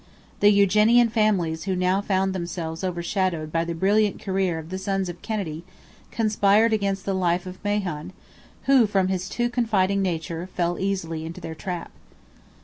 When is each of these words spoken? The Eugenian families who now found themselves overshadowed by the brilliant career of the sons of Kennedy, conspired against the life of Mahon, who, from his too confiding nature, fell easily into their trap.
The 0.39 0.49
Eugenian 0.49 1.09
families 1.09 1.65
who 1.65 1.75
now 1.75 2.01
found 2.01 2.33
themselves 2.33 2.83
overshadowed 2.83 3.51
by 3.51 3.63
the 3.63 3.75
brilliant 3.75 4.19
career 4.19 4.57
of 4.57 4.71
the 4.71 4.79
sons 4.79 5.09
of 5.09 5.21
Kennedy, 5.21 5.63
conspired 6.09 6.73
against 6.73 7.05
the 7.05 7.13
life 7.13 7.45
of 7.45 7.63
Mahon, 7.63 8.11
who, 8.63 8.87
from 8.87 9.09
his 9.09 9.29
too 9.29 9.47
confiding 9.47 10.01
nature, 10.01 10.49
fell 10.55 10.79
easily 10.79 11.23
into 11.23 11.39
their 11.39 11.53
trap. 11.53 11.91